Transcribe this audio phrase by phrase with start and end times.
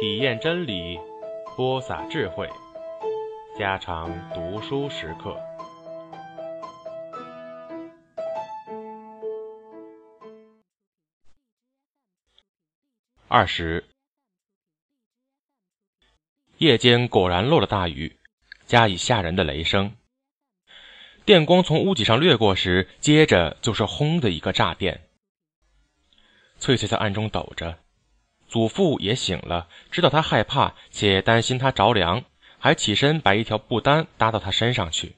[0.00, 0.98] 体验真理，
[1.54, 2.48] 播撒智慧，
[3.58, 5.38] 家常读书时刻。
[13.28, 13.84] 二十，
[16.56, 18.18] 夜间果然落了大雨，
[18.64, 19.94] 加以吓人的雷声。
[21.26, 25.06] 电光从屋脊上掠过时，接着就是轰的一个炸电。
[26.58, 27.78] 翠翠在暗中抖着，
[28.50, 32.24] 祖父也醒了，知道他害怕，且担心他着凉，
[32.58, 35.14] 还起身把一条布单搭到他身上去。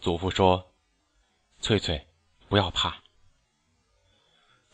[0.00, 0.72] 祖父说
[1.62, 2.08] ：“翠翠，
[2.48, 3.04] 不要怕。”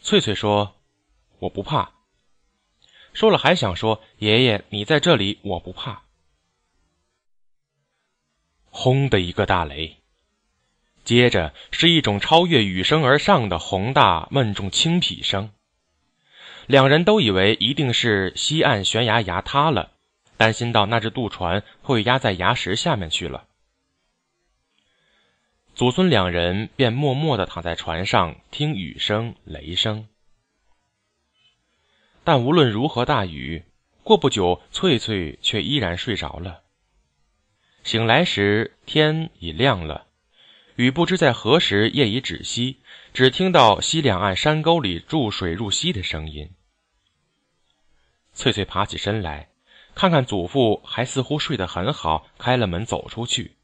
[0.01, 0.77] 翠翠说
[1.41, 1.93] ：“我不怕。”
[3.13, 6.05] 说了还想说：“爷爷，你在这里，我不怕。”
[8.73, 9.99] 轰的一个大雷，
[11.05, 15.53] 接着是一种超越雨声而上的宏大闷重轻劈声。
[16.67, 19.93] 两人都以为一定是西岸悬崖崖塌了，
[20.37, 23.47] 担心到那只渡船会压在崖石下面去了。
[25.75, 30.09] 祖孙两人便默默地躺在船上听雨声、雷声。
[32.25, 33.63] 但无论如何大雨，
[34.03, 36.63] 过不久，翠翠却依然睡着了。
[37.85, 40.07] 醒来时，天已亮了，
[40.75, 42.81] 雨不知在何时夜已止息，
[43.15, 46.51] 只听到西两岸山沟里注水入溪的声音。
[48.37, 49.49] 翠翠爬起身来，
[49.95, 53.57] 看看祖父还似乎睡得很好，开了门走出去。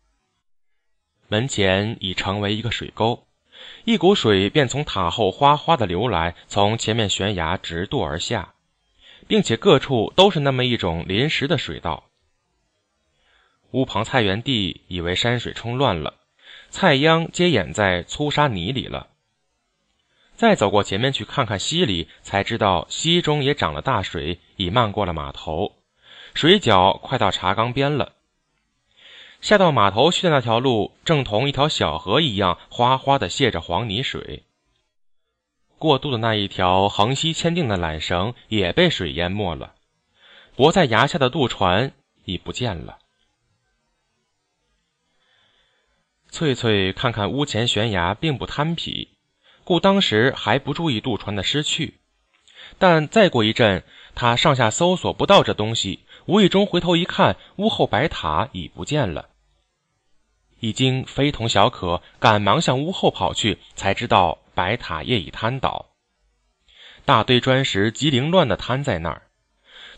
[1.29, 3.27] 门前已成为一个水沟，
[3.85, 8.55] 一股水便从塔后哗哗的流来，从前面悬崖直渡而下，
[9.29, 12.09] 并且各处都是那么一种临时的水道。
[13.73, 16.15] 屋旁菜园地以为山水冲乱了，
[16.71, 19.09] 菜秧皆掩在粗沙泥里了。
[20.35, 25.77] 再走过前面去看看溪里，才知道溪中也涨了大水，已漫过了码头，
[26.35, 28.13] 水脚快到茶缸边了。
[29.41, 34.45] 下到码头去的那条路，正同一条小河一样，哗哗的泄着黄泥水。
[35.79, 39.75] 过渡的那一条横溪牵定的缆绳也被水淹没了，
[40.55, 41.93] 泊在崖下的渡船
[42.25, 43.01] 已不见了。
[46.31, 49.19] 翠翠看看屋前悬崖，并不贪皮，
[49.65, 51.99] 故当时还不注意渡船的失去。
[52.79, 53.85] 但再过一阵，
[54.15, 59.29] 他上下搜索不到这东西，无意中回头一看，屋后白塔已不见了。
[60.61, 65.87] 已经非同小可，赶忙向屋后跑去，才知道白塔业已瘫倒，
[67.05, 69.23] 大堆砖石极凌乱的摊在那儿。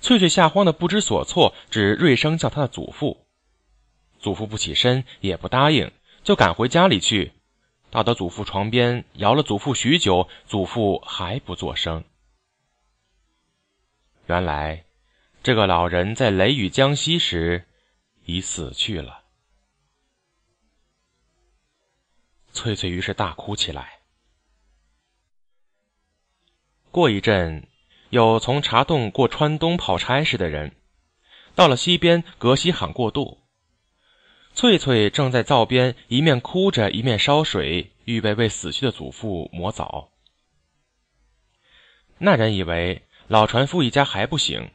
[0.00, 3.26] 翠翠吓慌的不知所措，只锐声叫他的祖父。
[4.20, 5.92] 祖父不起身，也不答应。
[6.22, 7.32] 就赶回家里去，
[7.91, 12.04] 到得祖父床边，摇了祖父许久，祖父还不作声。
[14.26, 14.86] 原来，
[15.42, 17.66] 这个老人在雷雨将息时
[18.24, 19.24] 已死去了。
[22.52, 24.00] 翠翠于是大哭起来。
[26.90, 27.68] 过一阵，
[28.08, 30.74] 有从茶洞过川东跑差事的人，
[31.54, 33.40] 到了溪边隔溪喊过渡。
[34.54, 40.12] 翠翠正在灶边，一面哭着，一面烧水，预备为死去的祖父磨澡。
[42.18, 44.70] 那人以为老船夫一家还不醒，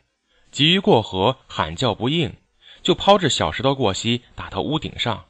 [0.52, 2.36] 急于过河，喊叫不应，
[2.82, 5.26] 就抛掷小石头过溪，打到屋顶上。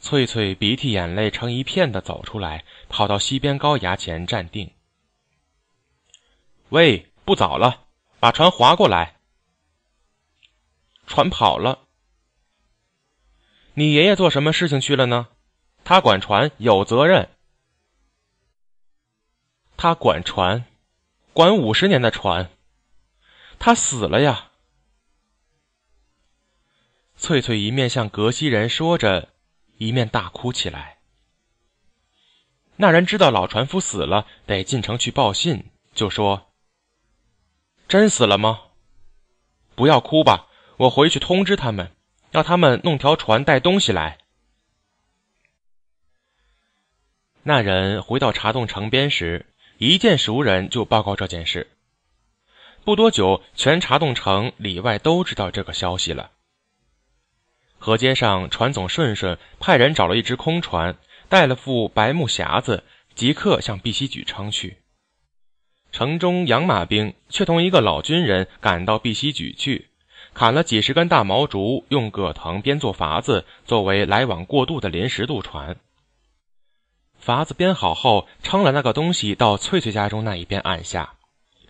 [0.00, 4.72] 翠翠鼻涕眼泪成一片的走出来，跑到溪边高崖前站定。
[6.68, 7.86] 喂，不早了，
[8.18, 9.16] 把船划过来。
[11.06, 11.86] 船跑了。
[13.74, 15.28] 你爷爷做什么事情去了呢？
[15.84, 17.30] 他管船有责任。
[19.76, 20.64] 他管船，
[21.36, 22.50] 管五十年的船。
[23.58, 24.52] 他死了呀！
[27.18, 29.28] 翠翠一面向格西人说着，
[29.76, 30.96] 一面大哭起来。
[32.76, 36.50] 那人知道老船夫死了，得进城去报信，就说
[37.86, 38.62] ：“真死了吗？
[39.74, 40.48] 不要哭吧，
[40.78, 41.92] 我回去通知他们。”
[42.32, 44.16] 要他们弄条船带东西来。
[47.42, 49.44] 那人回到茶洞城边时，
[49.78, 51.68] 一见熟人就报告这件事。
[52.82, 56.30] 不多久，全茶洞城里外都知道这个消息了。
[57.78, 60.96] 河街上，船总顺顺派人找了一只空船，
[61.28, 62.84] 带了副白木匣子，
[63.14, 64.78] 即刻向碧溪举撑去。
[65.92, 69.90] 城中养马兵却同一个老军人赶到碧溪举去。
[70.32, 75.76] 砍了几十根大毛竹，用葛藤编做筏子，作为来往过渡的临时渡船。
[77.26, 81.14] 筏子编好后，撑了那个东西到翠翠家中那一边岸下，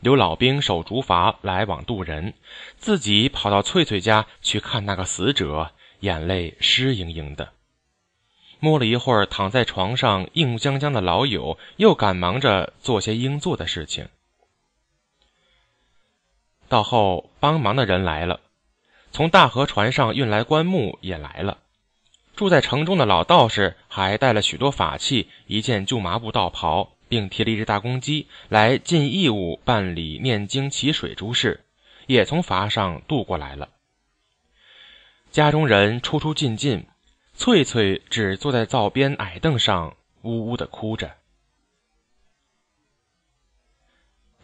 [0.00, 2.34] 留老兵守竹筏来往渡人，
[2.76, 5.70] 自己跑到翠翠家去看那个死者，
[6.00, 7.54] 眼泪湿盈盈的。
[8.60, 14.10] 摸了一会儿躺在床上硬僵僵的老友，又赶忙着做些应做的事情。
[16.68, 18.40] 到后帮忙的人来了，
[19.10, 21.56] 从大河船上运来棺木也来了。
[22.36, 31.64] 住在城中的老道士还带了许多法器、一件旧麻布道袍，并提了一只大公鸡来尽义务办理念经祈水诸事，
[32.06, 33.70] 也从筏上渡过来了。
[35.30, 36.86] 家中人出出进进，
[37.34, 41.16] 翠翠只坐在灶边矮凳上，呜呜的哭着。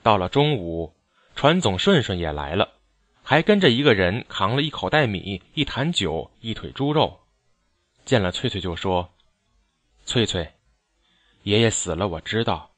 [0.03, 0.95] 到了中午。
[1.35, 2.75] 船总顺顺也来了，
[3.23, 7.22] 还跟着一个人扛了一口袋米、一坛酒、一腿猪肉。
[8.05, 9.15] 见了翠翠就说
[10.05, 10.55] ：“翠翠，
[11.45, 12.73] 爷爷死了，我知道。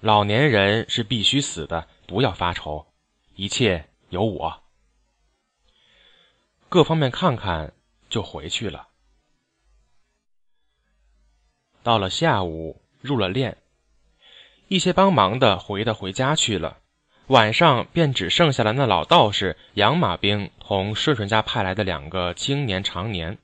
[0.00, 2.86] 老年人是必须死的，不要发愁，
[3.34, 4.62] 一切有我。
[6.68, 7.72] 各方面看看
[8.08, 8.88] 就回去了。”
[11.82, 13.56] 到了下午，入了殓，
[14.68, 16.78] 一些帮忙的回的回家去了。
[17.26, 23.38] 晚上便只剩下了那老道士杨马兵同顺顺家派来的两个青年长年。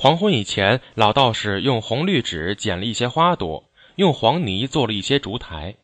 [0.00, 5.74] 黄昏以前，老道士用红绿纸剪了一些花朵，用黄泥做了一些烛台。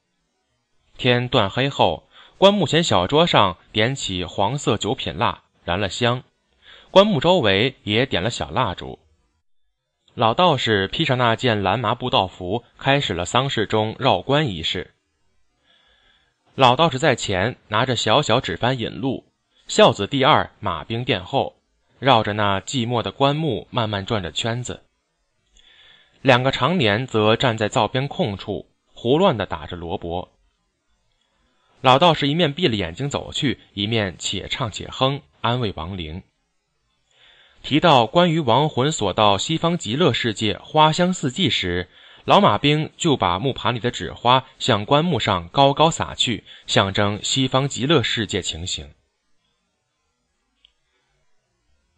[0.97, 2.09] 天断黑后，
[2.39, 6.23] 棺木前小桌上点起黄色九品蜡，燃了香。
[6.93, 9.01] 棺木周围也点了小蜡烛。
[10.15, 14.95] 老道士披上那件蓝麻布道服，开始了丧事中绕棺仪式。
[16.55, 19.25] 老道士在前，拿着小小纸幡引路；
[19.67, 21.57] 孝子第二，马兵殿后，
[21.99, 24.83] 绕着那寂寞的棺木慢慢转着圈子。
[26.23, 30.31] 两个长年则站在灶边空处，胡乱地打着萝卜。
[31.81, 36.23] 老道士一面闭了眼睛走去，一面且唱且哼，安慰亡灵。
[37.63, 41.89] 提到关于亡魂所到西方极乐世界花香四季时，
[42.25, 48.95] 老马兵就把木盘里的纸花向棺木上高高撒去，象征西方极乐世界情形。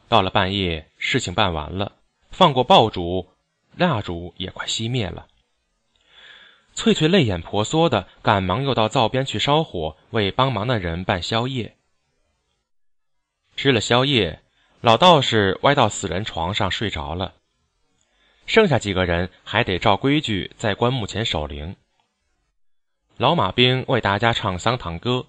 [0.09, 1.93] 到了半夜，事情办完了，
[2.31, 3.29] 放过爆竹，
[3.77, 5.27] 蜡烛也快熄灭了。
[6.75, 11.77] 翠翠泪眼婆娑的，赶忙又到灶边去烧火，为帮忙的人办宵夜。
[13.57, 14.43] 吃了宵夜，
[14.83, 17.35] 老道士歪到死人床上睡着了。
[18.45, 21.75] 剩下几个人还得照规矩在棺木前守灵。
[23.17, 25.27] 老马兵为大家唱丧堂歌，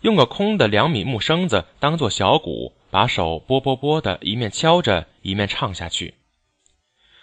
[0.00, 6.16] 用个空的两米木生子当做小鼓，把手拨拨拨的，一面敲着，一面唱下去。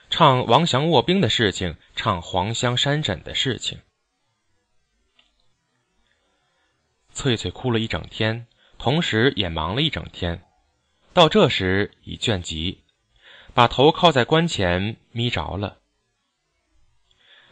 [0.10, 3.77] 唱王祥卧冰的事情，唱黄香山枕的事情。
[7.13, 8.48] 翠翠哭了一整天，
[8.80, 10.44] 同时也忙了一整天，
[11.13, 12.83] 到这时已倦极。
[13.54, 15.77] 把头靠在棺前，眯着了。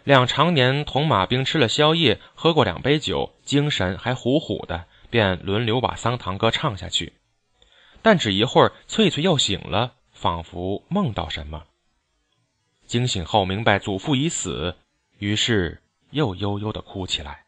[0.04, 7.14] 两常年同马兵吃了宵夜，喝过两杯酒，精神还虎虎的，便轮流把丧堂歌唱下去。
[8.08, 11.66] 但只一会儿，翠翠又醒了，仿佛梦到什么。
[12.86, 14.78] 惊醒后明白祖父已死，
[15.18, 17.48] 于是又悠悠的哭起来。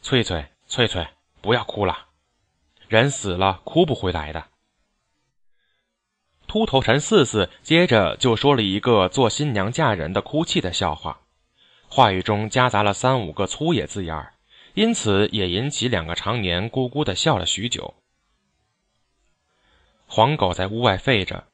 [0.00, 1.08] 翠翠，翠翠，
[1.40, 2.06] 不要哭了，
[2.86, 4.46] 人死了，哭不回来的。
[6.46, 11.22] 秃头陈四四接着就说了一个做新娘嫁人的哭泣的笑话，
[11.88, 14.32] 话语中夹杂了三五个粗野字眼
[14.74, 17.92] 因此也引起两个常年咕咕的笑了许久。
[20.14, 21.48] 黄狗在屋外吠着，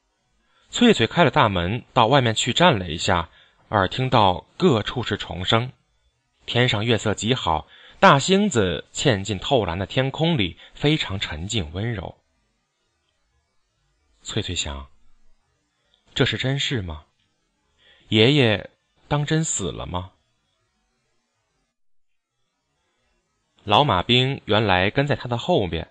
[0.69, 3.31] 翠翠开了大门到外面去站了一下，
[3.71, 5.73] 耳听到各处是虫声，
[6.45, 7.67] 天上月色极好，
[8.01, 12.19] 大星子嵌进透蓝的天空里，非常沉静温柔。
[14.23, 14.91] 翠翠想
[16.15, 17.07] ：“这是真事吗？
[18.11, 18.69] 爷爷
[19.09, 20.13] 当真死了吗？”
[23.65, 25.91] 老马兵原来跟在他的后边，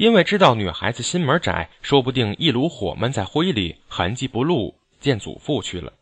[0.00, 5.92] 因为知道女孩子心门窄，说不定一炉火闷在灰里，痕迹不露，见祖父去了。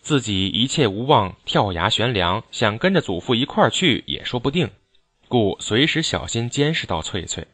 [0.00, 4.70] 自己一切无望，跳崖悬梁，想跟着祖父一块儿去也说不定，
[5.26, 7.48] 故随时小心监视到翠翠。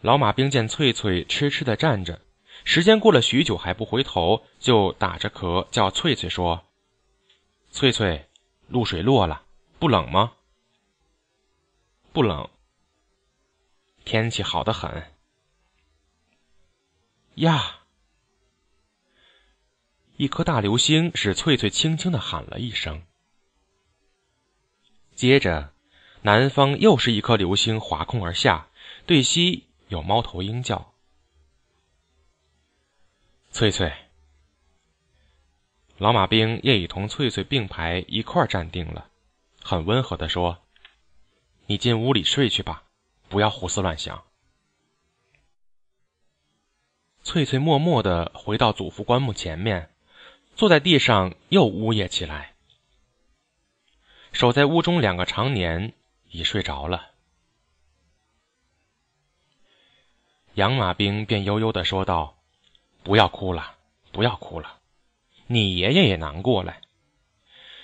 [0.00, 2.20] 老马兵见翠翠痴痴的站着，
[2.64, 6.64] 时间过了许久还不回头，就打着壳叫翠翠说
[7.70, 8.26] ：“翠翠，
[8.66, 9.42] 露水落了，
[9.78, 10.32] 不冷吗
[12.12, 12.50] ？”“不冷。
[14.08, 15.12] ”“天气好得很。
[17.36, 17.80] ”“呀，
[20.16, 23.04] 一颗大流星使翠翠轻轻的喊了一声。
[25.14, 25.74] 接着，
[26.22, 28.68] 南方又是一颗流星划空而下，
[29.04, 30.94] 对西有猫头鹰叫。
[33.50, 33.92] 翠翠，
[35.98, 39.10] 老马兵也已同翠翠并排一块站定了，
[39.62, 40.64] 很温和的说
[41.66, 42.84] ：“你进屋里睡去吧，
[43.28, 44.24] 不要胡思乱想。”
[47.22, 49.90] 翠翠默默的回到祖父棺木前面，
[50.56, 52.54] 坐在地上又呜咽起来。
[54.32, 55.92] 守在屋中两个长年
[56.30, 57.10] 已睡着了，
[60.54, 62.38] 养马兵便悠悠的说道
[63.02, 63.76] ：“不要哭了，
[64.12, 64.78] 不要哭了，
[65.46, 66.76] 你爷爷也难过了。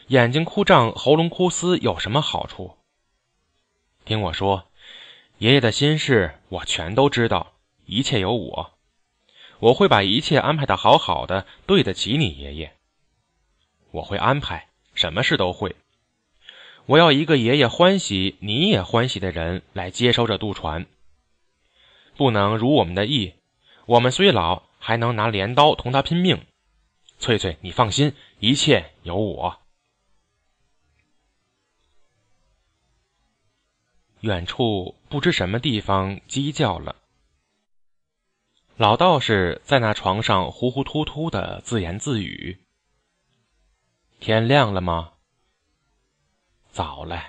[0.09, 2.77] 眼睛哭胀，喉咙哭嘶，有什么好处？
[4.05, 4.71] 听我说，
[5.39, 7.55] 爷爷的心事我全都知道，
[7.87, 8.73] 一切有我，
[9.59, 12.73] 我会把一切安排的好好的，对得起你爷爷。
[13.91, 15.77] 我会安排，什么事都会。”
[16.87, 20.87] 我要一个爷爷欢喜，你也欢喜的人来接收这渡船。
[22.17, 23.33] 不能如我们的意，
[23.87, 26.45] 我们虽老，还能拿镰刀同他拼命。
[27.19, 29.64] 翠翠，你放心，一切有我。
[34.25, 36.97] 远处不知什么地方鸡叫了，
[38.79, 42.65] 老道士在那床上糊糊涂涂的自言自语
[44.21, 45.13] ：“天亮了吗？”
[46.73, 47.23] 早了。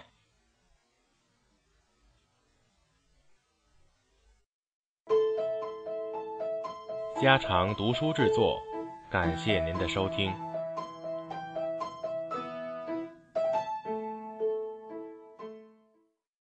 [7.21, 8.57] 家常读书制作，
[9.11, 10.33] 感谢您的收听。